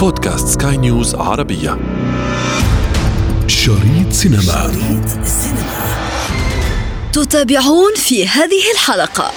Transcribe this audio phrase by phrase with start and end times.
[0.00, 1.78] بودكاست سكاي نيوز عربية.
[3.46, 4.40] شريط سينما.
[4.40, 5.26] شريط
[7.12, 9.30] تتابعون في هذه الحلقة.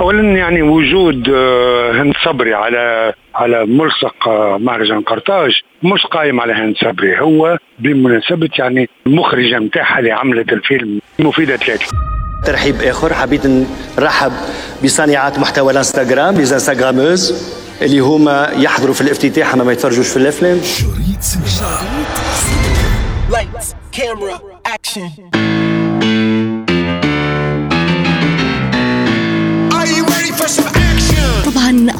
[0.00, 5.50] اولا يعني وجود آه، هند صبري على على ملصق آه، مهرجان قرطاج
[5.82, 7.20] مش قايم على هند صبري.
[7.20, 11.86] هو بمناسبة يعني المخرجه نتاعها اللي عملت الفيلم مفيده ثلاثة
[12.46, 13.46] ترحيب آخر حبيت
[13.98, 14.32] نرحب
[14.84, 20.60] بصانعات محتوى الانستغرام لي انستغراموز اللي هما يحضروا في الافتتاح اما ما يتفرجوش في الأفلام
[20.62, 21.80] شريط سينما
[23.30, 24.36] Lights, camera,
[24.76, 25.51] action.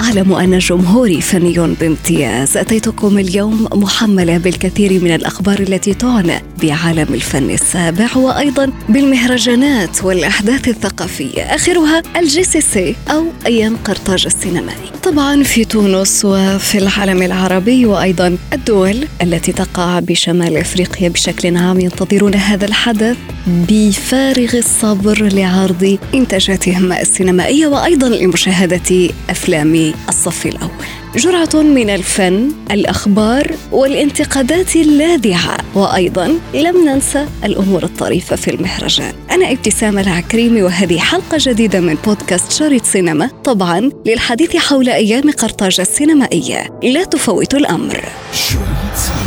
[0.01, 2.57] أعلم أن جمهوري فني بامتياز.
[2.57, 11.43] أتيتكم اليوم محملة بالكثير من الأخبار التي تعنى بعالم الفن السابع وأيضا بالمهرجانات والأحداث الثقافية
[11.43, 14.93] آخرها ال JCC أو أيام قرطاج السينمائي.
[15.03, 22.35] طبعا في تونس وفي العالم العربي وأيضا الدول التي تقع بشمال أفريقيا بشكل عام ينتظرون
[22.35, 30.71] هذا الحدث بفارغ الصبر لعرض إنتاجاتهم السينمائية وأيضا لمشاهدة أفلام الصف الأول.
[31.17, 35.57] جرعة من الفن، الأخبار والانتقادات اللاذعة.
[35.75, 39.13] وأيضا لم ننسى الأمور الطريفة في المهرجان.
[39.31, 43.31] أنا ابتسام العكريمي وهذه حلقة جديدة من بودكاست شريط سينما.
[43.45, 46.81] طبعا للحديث حول أيام قرطاج السينمائية.
[46.83, 48.05] لا تفوت الأمر.
[48.33, 49.22] شريط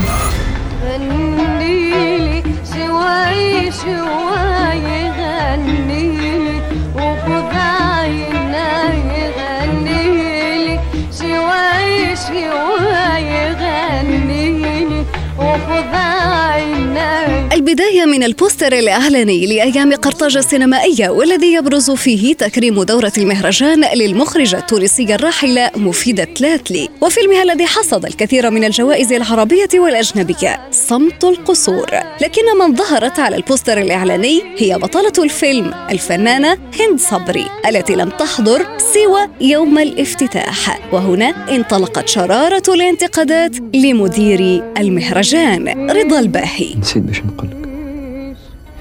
[17.75, 25.15] البداية من البوستر الإعلاني لأيام قرطاج السينمائية والذي يبرز فيه تكريم دورة المهرجان للمخرجة التونسية
[25.15, 26.89] الراحلة مفيدة تلاتلي.
[27.01, 31.87] وفيلمها الذي حصد الكثير من الجوائز العربية والأجنبية صمت القصور.
[32.21, 38.67] لكن من ظهرت على البوستر الإعلاني هي بطلة الفيلم الفنانة هند صبري التي لم تحضر
[38.93, 40.79] سوى يوم الافتتاح.
[40.93, 46.75] وهنا انطلقت شرارة الانتقادات لمدير المهرجان رضا الباهي.
[46.75, 47.64] نسيت باش نقول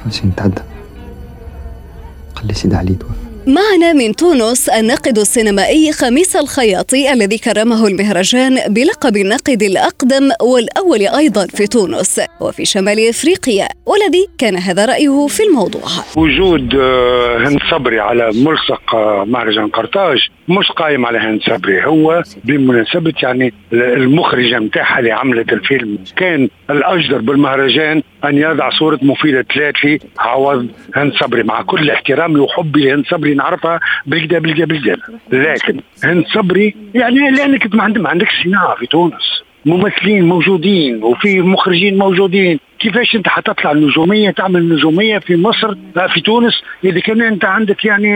[0.06, 0.62] لك حسين تعدى
[2.36, 3.14] قال لي سيدي علي توفى.
[3.46, 11.46] معنا من تونس الناقد السينمائي خميس الخياطي الذي كرمه المهرجان بلقب الناقد الأقدم والأول أيضا
[11.46, 15.82] في تونس وفي شمال أفريقيا والذي كان هذا رأيه في الموضوع.
[16.16, 22.22] وجود آه، هند صبري على ملصق آه، مهرجان قرطاج مش قايم على هند صبري هو
[22.44, 29.98] بمناسبة يعني المخرجة نتاعها اللي عملت الفيلم كان الأجدر بالمهرجان أن يضع صورة مفيدة ثلاثي
[30.18, 31.42] عوض هند صبري.
[31.42, 34.96] مع كل احترامي وحبي لهند صبري نعرفها بالكدا بالكدا بالكدا
[35.32, 39.42] لكن هند صبري يعني لأنك ما عندك صناعة في تونس.
[39.66, 42.58] ممثلين موجودين وفي مخرجين موجودين.
[42.78, 45.74] كيفاش أنت حتطلع النجومية تعمل نجوميه في مصر؟
[46.14, 46.62] في تونس.
[46.84, 48.14] إذا كان أنت عندك يعني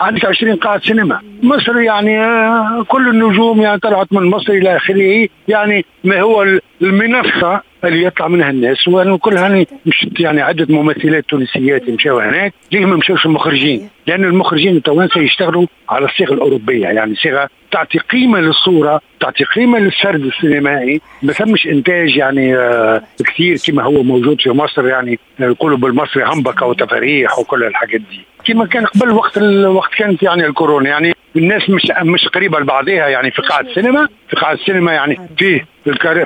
[0.00, 1.20] عندك 20 قاعة سينما.
[1.42, 5.28] مصر يعني آه، كل النجوم يعني طلعت من مصر إلى آخره.
[5.48, 10.66] يعني ما هو ال- المنصة اللي يطلع منها الناس وأنا كلها يعني مشت يعني عده
[10.68, 16.86] ممثلات تونسيات مشاو هناك ليه ما مشاوش المخرجين؟ لأن المخرجين التوانسه يشتغلوا على الصيغة الأوروبية
[16.86, 23.56] يعني صيغة تعطي قيمة للصورة تعطي قيمة للسرد السينمائي ما ثمش إنتاج يعني آه كثير
[23.66, 28.86] كما هو موجود في مصر يعني يقولوا بالمصري همبكة وتفاريح وكل الحاجات دي كما كان
[28.86, 33.60] قبل وقت وقت كانت يعني الكورونا يعني الناس مش مش قريبة لبعضها يعني في قاعه
[33.60, 35.66] السينما في قاعه السينما يعني فيه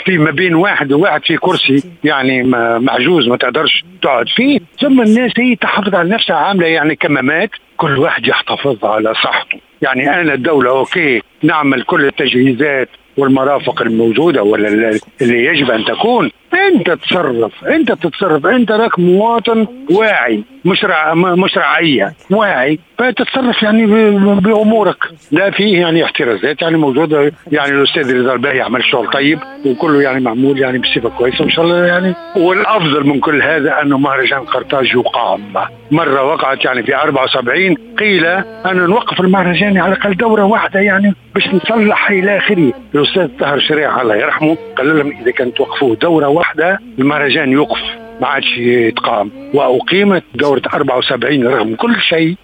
[0.04, 2.42] في ما بين واحد وواحد في كرسي يعني
[2.78, 4.60] معجوز ما تقدرش تقعد فيه.
[4.80, 9.58] ثم الناس هي تحافظ على نفسها عاملة يعني كمامات كل واحد يحتفظ على صحته.
[9.82, 16.30] يعني أنا الدولة أوكي نعمل كل التجهيزات والمرافق الموجودة ولا ال- اللي يجب أن تكون
[16.54, 21.14] انت تصرف انت تتصرف انت راك مواطن واعي مش رع...
[21.14, 22.78] مش رعيه واعي.
[22.98, 24.96] فتتصرف يعني ب- بأمورك.
[25.32, 30.20] لا فيه يعني احترازات يعني موجودة يعني الأستاذ رضا الباهي يعمل شغل طيب وكله يعني
[30.20, 32.14] معمول يعني بصفة كويسة وإن شاء الله يعني.
[32.36, 35.40] والأفضل من كل هذا انه مهرجان قرطاج يقام.
[35.90, 41.48] مرة وقعت يعني في 74 قيل أن نوقف المهرجان على الأقل دورة واحدة يعني باش
[41.54, 42.72] نصلح إلى آخره.
[42.94, 47.80] الأستاذ طاهر شريع الله يرحمه قال لهم إذا كان توقفوه دورة واحدة المهرجان يوقف
[48.20, 49.30] ما عادش يتقام.
[49.54, 52.34] وأقيمت دورة 74 رغم كل شيء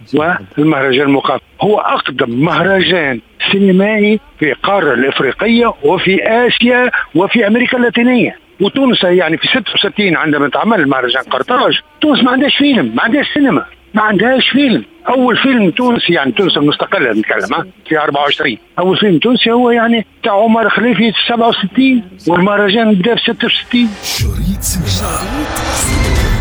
[0.58, 1.38] والمهرجان مقام.
[1.60, 3.20] هو أقدم مهرجان
[3.52, 8.36] سينمائي في القاره الإفريقية وفي آسيا وفي أمريكا اللاتينية.
[8.60, 13.64] وتونس يعني في 66 عندما تعمل مهرجان قرطاج تونس ما عندهاش فيلم ما عندهاش سينما
[13.94, 14.84] ما عندهاش فيلم.
[15.08, 20.32] أول فيلم تونسي يعني تونس المستقلة نتكلم في 24 أول فيلم تونسي هو يعني تاع
[20.32, 26.33] عمر خليفي 67 والمهرجان بدأ في 66 شريط سينما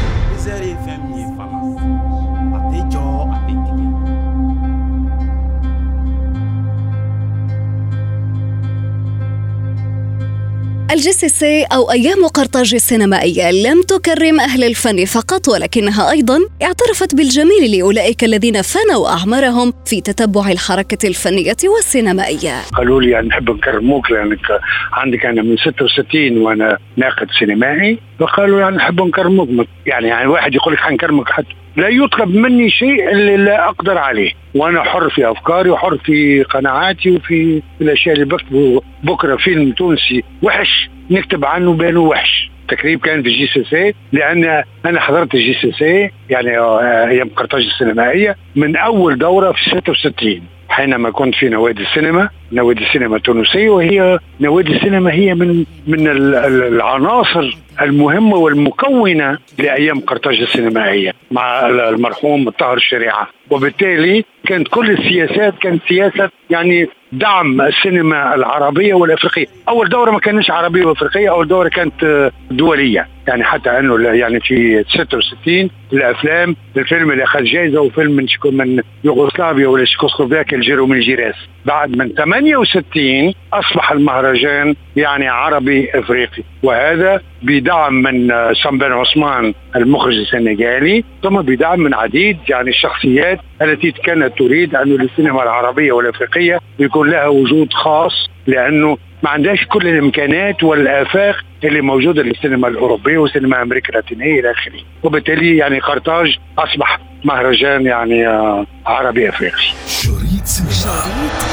[11.04, 17.78] ال JCC أو أيام قرطاج السينمائية لم تكرم أهل الفن فقط ولكنها أيضا اعترفت بالجميل
[17.78, 22.62] لأولئك الذين فنوا أعمارهم في تتبع الحركة الفنية والسينمائية.
[22.78, 24.60] قالوا لي يعني نحب نكرموك لأنك
[24.94, 29.50] عندك أنا من 66 وأنا ناقد سينمائي فقالوا يعني نحب نكرموك.
[29.86, 34.32] يعني يعني واحد يقول لك حنكرمك حتى لا يطلب مني شيء اللي لا أقدر عليه.
[34.56, 40.90] وأنا حر في أفكاري وحر في قناعاتي وفي الأشياء اللي بكتبه بكرة فيلم تونسي وحش.
[41.12, 42.50] نكتب عنه بأنه وحش.
[42.68, 48.76] تكريم كان في JCC لأن أنا حضرت ال JCC يعني آه، أيام قرطاج السينمائية من
[48.76, 50.42] أول دورة في 66
[50.74, 56.36] حينما كنت في نوادي السينما نوادي السينما التونسية وهي نوادي السينما هي من من ال-
[56.36, 63.28] ال- العناصر المهمة والمكونة لأيام قرطاج السينمائية مع ال- المرحوم طاهر الشريعة.
[63.50, 69.46] وبالتالي كانت كل السياسات كانت سياسة يعني دعم السينما العربية والأفريقية.
[69.70, 73.08] أول دورة ما كانتش عربية وأفريقية أول دورة كانت دولية.
[73.28, 78.82] يعني حتى أنه يعني في 66 الأفلام الفيلم اللي أخذ جائزة وفيلم من شكو- من
[79.04, 81.36] يوغوسلافيا ولا تشيكوسلوفاكيا الجيرو من جيراس
[81.66, 86.44] بعد من 68 أصبح المهرجان يعني عربي أفريقي.
[86.64, 93.92] وهذا بدعم من آه، سامبن عثمان المخرج السنغالي ثم بدعم من عديد يعني الشخصيات التي
[93.92, 100.64] كانت تريد أن السينما العربية والأفريقية يكون لها وجود خاص لأنه ما عندهاش كل الإمكانات
[100.64, 107.86] والآفاق اللي موجودة للسينما الأوروبية والسينما أمريكا اللاتينية إلى آخره، وبالتالي يعني قرطاج أصبح مهرجان
[107.86, 109.64] يعني آه، عربي أفريقي.
[109.88, 111.53] شريط سينما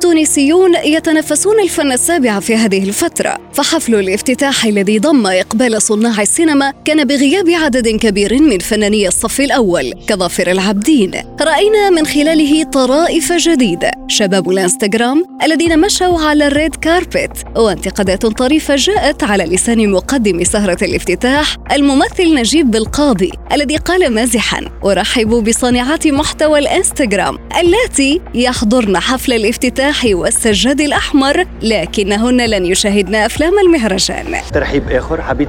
[0.00, 7.04] التونسيون يتنفسون الفن السابع في هذه الفترة فحفل الافتتاح الذي ضم إقبال صناع السينما كان
[7.04, 11.10] بغياب عدد كبير من فناني الصف الأول كظافر العابدين.
[11.40, 13.90] رأينا من خلاله طرائف جديدة.
[14.08, 20.84] شباب الانستغرام الذين مشوا على ال red carpet وانتقادات طريفة جاءت على لسان مقدم سهرة
[20.84, 29.89] الافتتاح الممثل نجيب بالقاضي الذي قال مازحا ارحبوا بصانعات محتوى الانستغرام اللاتي يحضرن حفل الافتتاح
[30.04, 35.48] والسجاد الاحمر لكنهن لن يشاهدن افلام المهرجان ترحيب اخر حبيت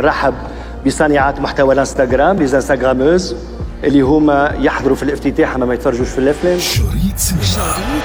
[0.00, 0.34] نرحب
[0.86, 3.36] بصانعات محتوى الانستغرام لي انستغراموز
[3.84, 8.04] اللي هما يحضروا في الافتتاح اما ما يتفرجوش في الافلام شريط سينما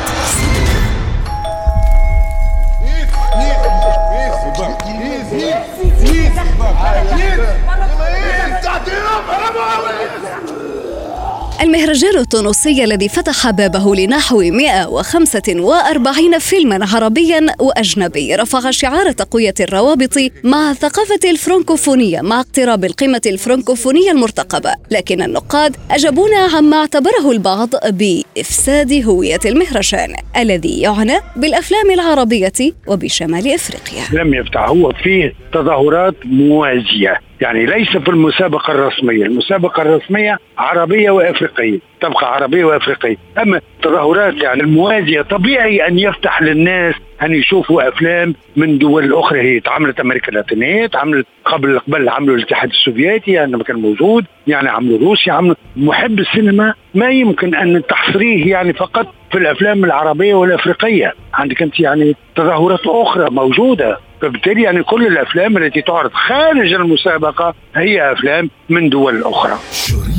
[11.61, 18.35] المهرجان التونسي الذي فتح بابه لنحو 145 فيلما عربيا وأجنبي.
[18.35, 26.37] رفع شعار تقوية الروابط مع الثقافه الفرنكوفونية مع اقتراب القمه الفرنكوفونية المرتقبة، لكن النقاد أجابونا
[26.37, 34.21] عما اعتبره البعض بإفساد هوية المهرجان الذي يعنى بالأفلام العربية وبشمال أفريقيا.
[34.23, 39.25] لم يفتح هو فيه تظاهرات موازيه يعني ليس في المسابقة الرسمية.
[39.25, 43.17] المسابقة الرسمية عربية وأفريقية تبقى عربية وأفريقية.
[43.37, 49.41] أما التظاهرات يعني الموازية طبيعي أن يفتح للناس أن يشوفوا أفلام من دول أخرى.
[49.41, 54.99] هي تعملت أمريكا اللاتينية تعملت قبل قبل عملوا الاتحاد السوفيتي عندما كان موجود يعني عملوا
[54.99, 61.13] روسيا عملوا محب السينما ما يمكن أن تحصريه يعني فقط في الأفلام العربية والأفريقية.
[61.33, 63.99] عندك أنت يعني تظاهرات أخرى موجودة.
[64.21, 69.59] فبالتالي يعني كل الأفلام التي تعرض خارج المسابقة هي أفلام من دول أخرى.
[69.71, 70.09] شريط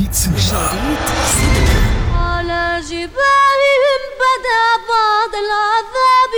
[2.15, 6.33] على جبالهم بدا بعض العذاب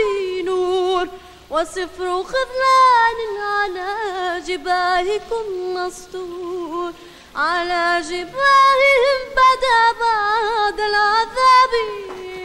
[0.46, 1.08] نور
[1.50, 3.20] وسفر خذلان
[3.54, 3.90] على
[4.48, 6.92] جباهكم مسطور
[7.36, 11.74] على جباههم بدا بعض العذاب
[12.10, 12.43] نور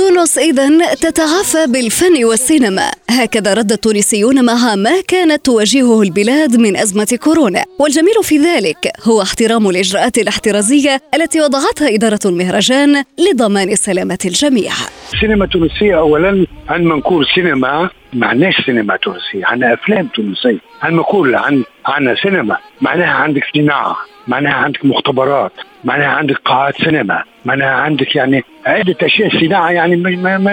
[0.00, 2.90] تونس إذا تتعافى بالفن والسينما.
[3.10, 7.64] هكذا رد التونسيون مع ما كانت تواجهه البلاد من أزمة كورونا.
[7.78, 14.72] والجميل في ذلك هو احترام الإجراءات الاحترازية التي وضعتها إدارة المهرجان لضمان سلامة الجميع.
[15.14, 17.90] السينما التونسيه اولا عندما نقول سينما.
[18.12, 20.58] ما عندناش سينما تونسية عندنا أفلام تونسية.
[20.84, 23.96] لما نقول عن عندنا سينما معناها عندك صناعة
[24.28, 25.52] معناها عندك مختبرات
[25.84, 29.96] معناها عندك قاعات سينما معناها عندك يعني عدة أشياء صناعة يعني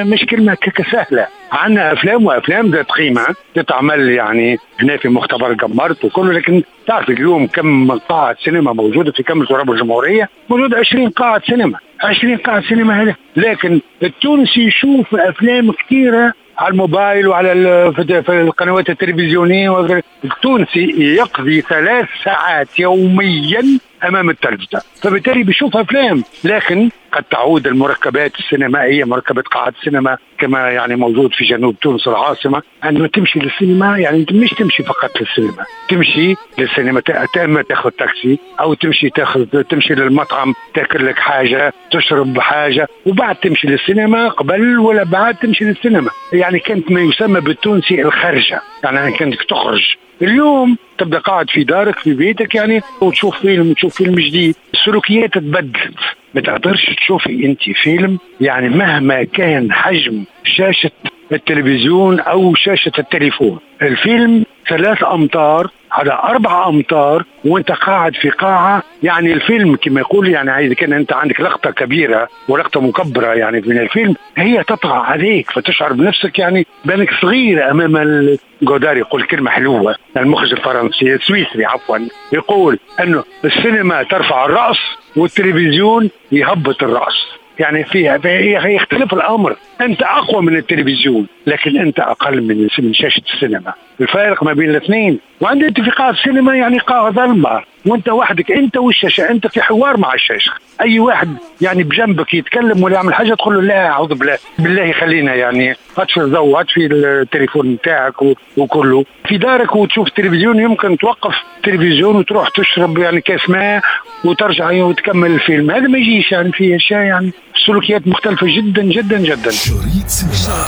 [0.03, 0.57] مش كلمة
[0.91, 1.27] سهلة.
[1.51, 7.47] عندنا أفلام وأفلام ذات قيمة تتعمل يعني هنا في مختبر قمرت وكله لكن تعرف اليوم
[7.47, 11.79] كم قاعة سينما موجودة في كم تراب الجمهورية موجود 20 قاعة سينما.
[12.03, 17.51] 20 قاعة سينما هذا لكن التونسي يشوف أفلام كثيرة على الموبايل وعلى
[17.95, 24.81] في القنوات التلفزيونية التونسي يقضي ثلاث ساعات يوميا أمام التلفزة.
[25.01, 31.45] فبالتالي بيشوف أفلام لكن قد تعود المركبات السينمائية مركبة قاعات السينما كما يعني موجود في
[31.45, 35.65] جنوب تونس العاصمة عندما تمشي للسينما يعني مش تمشي فقط للسينما.
[35.89, 37.01] تمشي للسينما
[37.37, 43.67] اما تاخذ تاكسي أو تمشي تاخذ تمشي للمطعم تاكل لك حاجة تشرب حاجة وبعد تمشي
[43.67, 46.09] للسينما قبل ولا بعد تمشي للسينما.
[46.33, 48.61] يعني كانت ما يسمى بالتونسي الخرجة.
[48.83, 49.95] يعني كانك تخرج.
[50.21, 55.93] اليوم تبدا قاعد في دارك في بيتك يعني وتشوف فيلم فيلم جديد السلوكيات تبدلت
[56.33, 60.91] ما تقدرش تشوفي أنت فيلم يعني مهما كان حجم شاشة
[61.31, 63.59] التلفزيون أو شاشة التليفون.
[63.81, 68.83] الفيلم ثلاث أمتار على أربع أمتار وأنت قاعد في قاعة.
[69.03, 73.77] يعني الفيلم كما يقول يعني اذا كأن أنت عندك لقطة كبيرة ولقطة مكبرة يعني من
[73.77, 79.95] الفيلم هي تطغى عليك فتشعر بنفسك يعني بأنك صغير أمام جودار يقول كلمة حلوة.
[80.17, 81.97] المخرج الفرنسي السويسري عفوا
[82.33, 84.77] يقول أنه السينما ترفع الرأس
[85.15, 87.36] والتلفزيون يهبط الرأس.
[87.59, 88.19] يعني فيها
[88.67, 89.55] يختلف الأمر.
[89.81, 93.73] أنت أقوى من التلفزيون لكن أنت أقل من من شاشة السينما.
[94.01, 95.19] الفارق ما بين الاثنين.
[95.41, 97.61] وعند اتفاقات السينما يعني قاعه ظلمة.
[97.85, 100.51] وأنت وحدك أنت والشاشة أنت في حوار مع الشاشة.
[100.81, 104.37] أي واحد يعني بجنبك يتكلم ولا يعمل حاجة تقول له لا أعوذ بالله.
[104.59, 105.75] بالله خلينا يعني.
[105.97, 108.21] اطفي الضوء اطفي التليفون بتاعك
[108.57, 109.05] وكله.
[109.27, 113.81] في دارك وتشوف تلفزيون يمكن توقف تلفزيون وتروح تشرب يعني كاس ماء
[114.25, 115.71] وترجع وتكمل الفيلم.
[115.71, 117.31] هذا ما يجيش يعني في أشياء يعني
[117.67, 119.51] سلوكيات مختلفة جدا جدا جدا.
[119.51, 120.67] شريط سينما.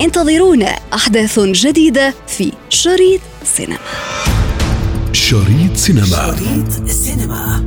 [0.00, 3.78] انتظرونا أحداث جديدة في شريط سينما.
[5.12, 6.36] شريط سينما.
[6.86, 7.66] سينما.